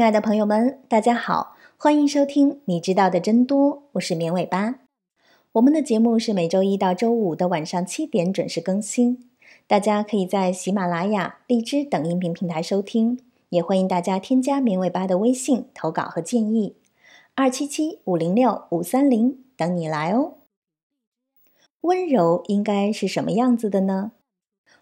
[0.00, 4.76] 亲爱的朋友们，大家好，欢迎收听《你知道的真多》，我是绵尾巴。
[5.52, 9.28] 我们的节目是每周一到周五的晚上七点准时更新，
[9.66, 16.76] 大家可以在喜马拉雅、荔枝等音频平台收听，也欢迎大家添加绵尾巴的微信投稿和建议，
[17.34, 20.38] 二七七五零六五三零等你来哦。
[21.82, 24.12] 温柔应该是什么样子的呢？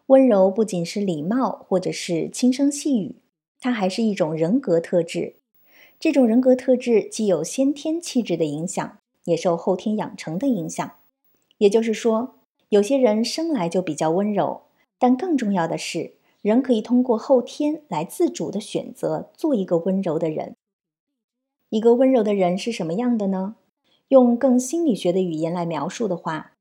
[0.06, 3.16] 温柔不仅是礼貌或者是轻声细语。
[3.60, 5.34] 它还是一种人格特质，
[5.98, 10.92] 这种人格特质既有先天气质的影响，也受后天养成的影响。
[11.58, 12.36] 也就是说，
[12.68, 14.62] 有些人生来就比较温柔，
[14.98, 20.54] 但更重要的是，人可以通过后天来自主的选择做一个温柔的人。
[21.70, 23.56] 一个温柔的人是什么样的呢？
[24.06, 26.52] 用更心理学的语言来描述的话，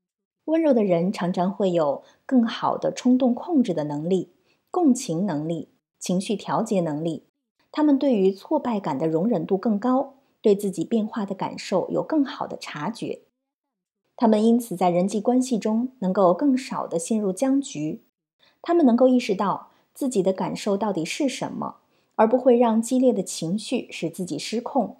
[0.46, 4.30] 温柔的人常常会有更好的冲动控制的能力、
[4.70, 5.68] 共情能力。
[5.98, 7.24] 情绪调节能力，
[7.72, 13.22] 他们对于挫败感的容忍度更高，对自己变化的感受有更好的察觉。
[14.16, 18.02] 他们因此在人际关系中能够更少的陷入僵局。
[18.60, 21.76] 他们能够意识到自己的感受到底是什么，
[22.16, 24.96] 而不会让激烈的情绪使自己失控，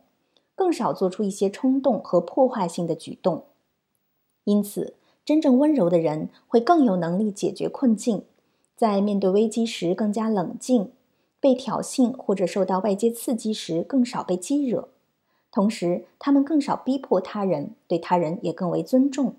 [0.54, 3.44] 更少做出一些冲动和破坏性的举动。
[4.44, 8.24] 因此，真正温柔的人会更有能力解决困境。
[8.78, 10.92] 在面对危机时更加冷静，
[11.40, 14.86] 被挑衅或者受到外界刺激时更少被激惹，
[15.50, 19.34] 同时他们更少逼迫他人，对他人也更为尊重。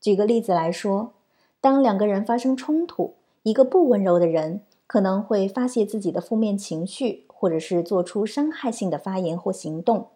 [0.00, 1.12] 举个例子来说，
[1.60, 10.08] 当两个人发生冲突，一个不温柔的人可能会发泄自己的负面情绪，或者是做出伤害性的发言或行动，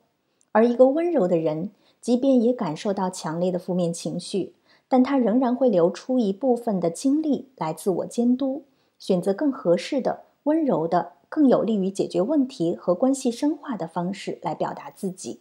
[0.51, 4.55] 而一个温柔的人，即便也感受到强烈的负面情绪。
[4.89, 8.65] 但他仍然会留出一部分的精力来自我监督，
[8.99, 15.41] 选择更合适的、温柔的、更有利于解决问题和关系深化的方式来表达自己。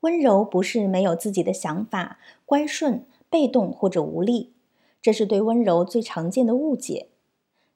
[0.00, 4.52] 温柔不是没有自己的想法、乖顺、被动或者无力，
[5.00, 7.06] 这是对温柔最常见的误解。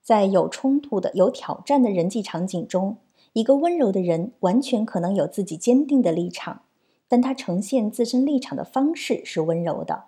[0.02, 2.96] 在有冲突的、有挑战的人际场景中，
[3.34, 6.62] 一个温柔的人完全可能有自己坚定的立场。
[7.10, 10.07] 但他呈现自身立场的方式是温柔的。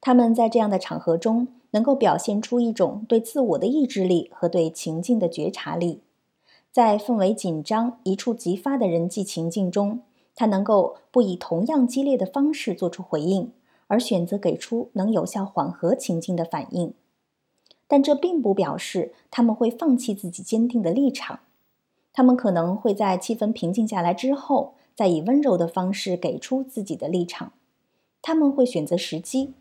[0.00, 6.00] 他们在这样的场合中，能够表现出一种对自我的意志力和对情境的觉察力。
[6.70, 10.02] 在氛围紧张、一触即发的人际情境中，
[10.34, 13.52] 他能够不以同样激烈的方式做出回应，
[13.88, 16.94] 而选择给出能有效缓和情境的反应。
[17.88, 21.40] 但这并不表示他们会放弃自己坚定的立场。
[22.12, 24.74] 他们可能会在气氛平静下来之后。
[24.96, 27.52] 再以温柔的方式给出自己的立场，
[28.22, 29.52] 他们会选择时机。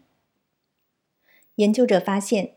[1.55, 2.51] 研究者发现，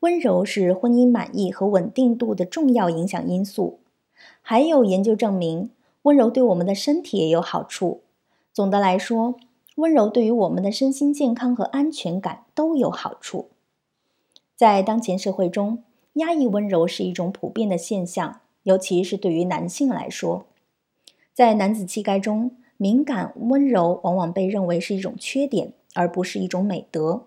[0.00, 3.80] 温柔是婚姻满意和稳定度的重要影响因素。
[4.42, 5.70] 还有研究证明，
[6.02, 8.02] 温柔对我们的身体也有好处。
[8.52, 9.36] 总的来说，
[9.76, 13.48] 温柔对于我们的身心健康和安全感都有好处。
[14.54, 15.82] 在当前社会中，
[16.14, 20.44] 压抑温柔是一种普遍的现象，尤其是对于男性来说。
[21.32, 27.22] 在男子气概中，敏感温柔往往被认为是一种缺点，而不是一种美德。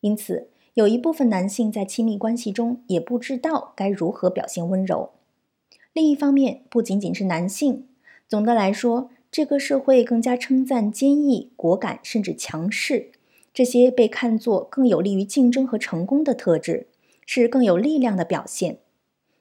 [0.00, 5.10] 因此，有一部分男性在亲密关系中也不知道该如何表现温柔。
[5.92, 7.86] 另一方面，不仅仅是男性，
[8.26, 13.10] 总的来说，这个社会更加称赞坚毅、果敢，甚至强势，
[13.52, 16.86] 这些被看作更有利于竞争和成功的特质，
[17.26, 18.78] 是更有力量的表现。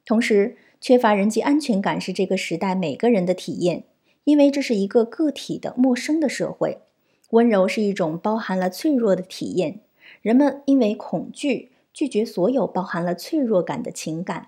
[0.06, 3.86] 同时，缺乏人际安全感是这个时代每个人的体验。
[4.24, 6.78] 因为这是一个个体的陌生的社会，
[7.31, 9.80] 温柔是一种包含了脆弱的体验。
[10.22, 14.48] 人们因为恐惧拒绝所有包含了脆弱感的情感。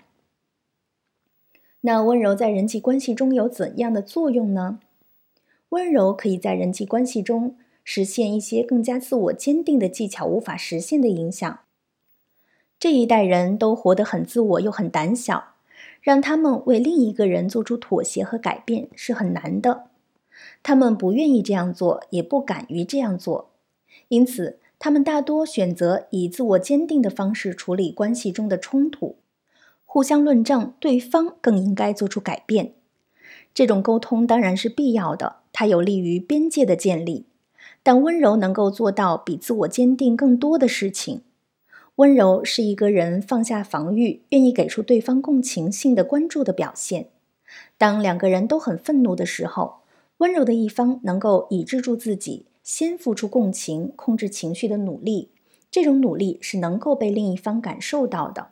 [1.81, 4.79] 那温柔在人际关系中有怎样的作用呢？
[5.69, 11.59] 温柔可以在人际关系中实现一些更加自我坚定的技巧无法实现的影响。
[12.79, 15.49] 这一代人都活得很自我又很胆小。
[16.01, 19.85] 让他们为另一个人做出妥协和改变是很难的，
[20.61, 23.51] 他们不愿意这样做，也不敢于这样做，
[24.09, 29.15] 因此他们大多选择以自我坚定的方式处理关系中的冲突，
[29.85, 32.73] 互相论证对方更应该做出改变。
[33.53, 37.27] 这种沟通当然是必要的，它有利于边界的建立，
[37.81, 41.21] 但温柔能够做到比自我坚定更多的事情。
[41.95, 47.07] 温柔是一个人放下防御，愿意给出对方共情性的关注的表现。
[47.77, 49.75] 当两个人都很愤怒的时候，
[50.17, 55.29] 温柔的一方能够抑制住自己，先付出共情、控制情绪的努力。
[55.69, 58.49] 这种努力是能够被另一方感受到的。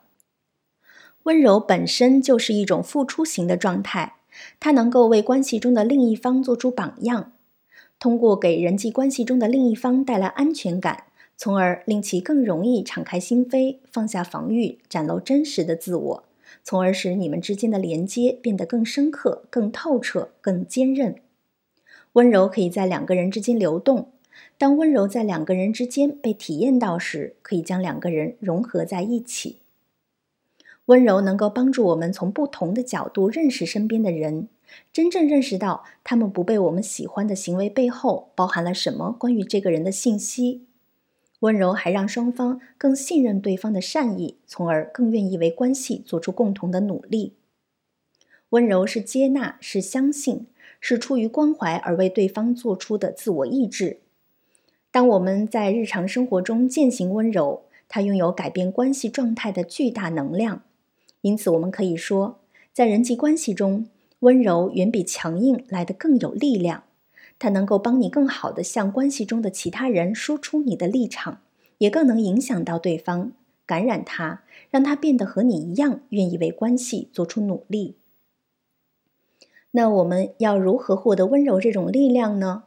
[1.22, 4.16] 温柔本身就是一种付出型的状态，
[4.58, 7.32] 它能够为关系中的另一方做出榜样，
[8.00, 11.04] 通过给人际关系中的另一方带来安全感，
[11.36, 16.24] 从而令其更容易敞开心扉，放下防御，展露真实的自我，
[16.64, 21.14] 从而使你们之间的连接变得更深刻、更透彻、更坚韧。
[22.12, 24.12] 温柔可以在两个人之间流动。
[24.58, 29.58] 当温柔在两个人之间被体验到时，可以将两个人融合在一起。
[30.86, 34.48] 温柔能够帮助我们从不同的角度认识身边的人，
[34.92, 40.66] 真正认识到他们不被我们喜欢的行为背后包含了什么关于这个人的信息。
[41.40, 47.34] 温柔还让双方更信任对方的善意，从而更愿意为关系做出共同的努力。
[48.50, 50.46] 温柔是接纳，是相信，
[50.82, 54.00] 是出于关怀而为对方做出的自我意志。
[54.90, 60.62] 当我们在日常生活中践行温柔，它拥有改变关系状态的巨大能量。
[61.20, 62.40] 因此，我们可以说，
[62.72, 63.86] 在人际关系中，
[64.18, 66.82] 温柔远比强硬来得更有力量。
[67.38, 71.40] 它能够帮你更好地向关系中的其他人输出你的立场，
[71.78, 73.32] 也更能影响到对方，
[73.64, 77.94] 感染他，让他变得和你一样，愿意为关系做出努力。
[79.72, 82.64] 那我们要如何获得温柔这种力量呢？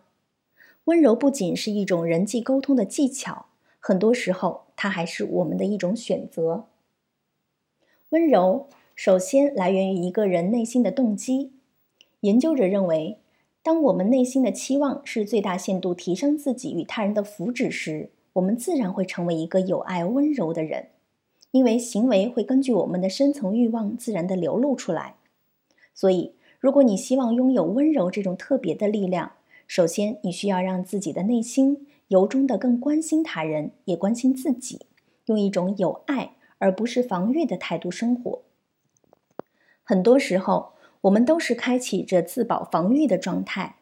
[0.85, 3.47] 温柔不仅是一种人际沟通的技巧，
[3.79, 6.67] 很多时候它还是我们的一种选择。
[8.09, 11.53] 温柔首先来源于一个人内心的动机。
[12.21, 13.19] 研究者认为，
[13.61, 20.89] 当我们内心的期望是最大限度提升自己与他人的福祉时，我们自然会成为一个有爱、温柔的人，
[21.51, 25.15] 因为行为会根据我们的深层欲望自然的流露出来。
[25.93, 26.34] 所以，
[26.65, 29.33] 如果你希望拥有温柔这种特别的力量，
[29.67, 34.87] 首先，你需要让自己的内心由衷的更关心他人，也关心自己，
[35.25, 38.41] 用一种有爱而不是防御的态度生活。
[39.83, 40.71] 很多时候，
[41.01, 43.75] 我们都是开启着自保防御的状态。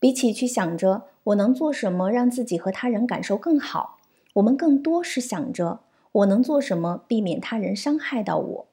[0.00, 3.98] 比起去想着我能做什么让自己和他人感受更好，
[4.32, 8.66] 我们更多是想着我能做什么避免他人伤害到我，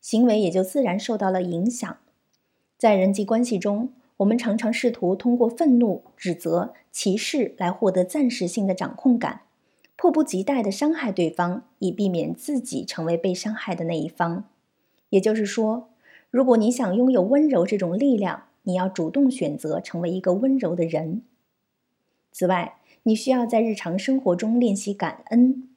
[0.00, 1.98] 行为也就自然受到了影响。
[2.78, 3.90] 在人际关系中。
[4.18, 9.40] 我们常常试图通过愤怒、指责、歧视来获得暂时性的掌控感，
[9.96, 14.44] 迫不及待地伤害对方，以避免自己成为被伤害的那一方。
[15.08, 15.88] 也就是说，
[16.30, 21.22] 如果你想拥有温柔这种力量，你要主动选择成为一个温柔的人。
[22.30, 25.68] 此外，你需要在日常生活中练习感恩，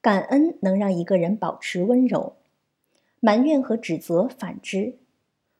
[0.00, 2.36] 感恩能让一个人保持温柔。
[3.20, 4.94] 埋怨和指责反之，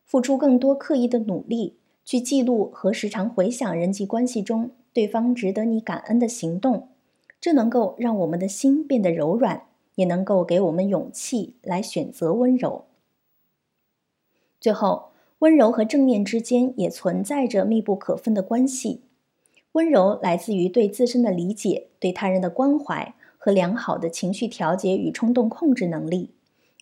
[0.04, 1.76] 付出更多刻意的努力。
[2.04, 6.88] 去记录和时常回想人际关系中对方值得你感恩的行动，
[7.40, 9.62] 这能够让我们的心变得柔软，
[9.94, 12.84] 也能够给我们勇气来选择温柔。
[14.60, 19.00] 最后，温柔和正念之间也存在着密不可分的关系。
[19.72, 26.30] 温柔来自于对自身的理解、对他人的关怀和良好的情绪调节与冲动控制能力，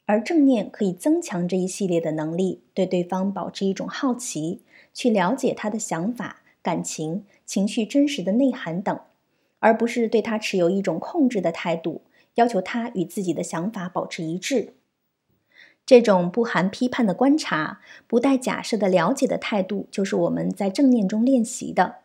[0.06, 4.62] 而正念可以增强这一系列的能力，对对方保持一种好奇。
[4.94, 9.00] 去了解他的想法、感情、情绪真实的内涵等，
[9.58, 12.02] 而不是对他持有一种控制的态度，
[12.34, 14.74] 要求他与自己的想法保持一致。
[15.86, 21.96] 这种不含批判的观察、不带假设的了解的态度，就是我们在正念中练习的。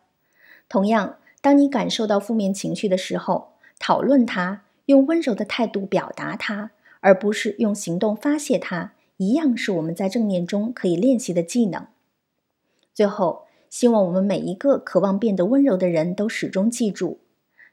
[0.69, 11.87] 同样，当你感受到负面情绪的时候，讨论它，用温柔的态度表达它，而不是用行动发泄它，一样是我们在正念中可以练习的技能。
[12.93, 17.19] 最后，希望我们每一个渴望变得温柔的人都始终记住：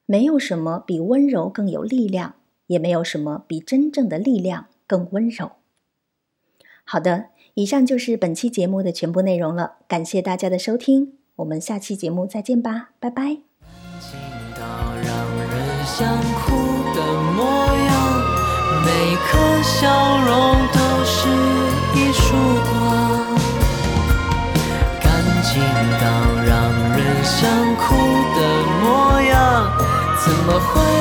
[0.06, 2.34] 没有什么比温柔更有力量，
[2.66, 5.52] 也没有什么比真正的力量更温柔。
[6.84, 13.38] 好的，以上就是本期节目的全部内容了，感谢大家的收听，我们下期节目再见吧，拜拜。
[14.00, 14.18] 情
[14.54, 16.52] 到让人想哭
[16.94, 17.00] 的
[17.32, 17.83] 模样
[19.14, 21.28] 每颗笑容都是
[21.94, 22.34] 一束
[22.68, 22.74] 光。
[25.00, 25.06] 干
[25.40, 25.52] 净
[26.00, 26.04] 到
[26.44, 26.52] 让
[26.98, 27.94] 人想哭
[28.34, 28.38] 的
[28.82, 29.32] 模样，
[30.18, 30.93] 怎么会？